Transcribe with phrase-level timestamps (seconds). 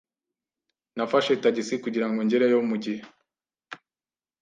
[0.95, 3.01] Nafashe tagisi kugirango ngereyo mugihe.